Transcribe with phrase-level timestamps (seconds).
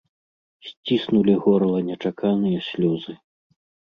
[0.69, 3.13] Сціснулі горла нечаканыя слёзы.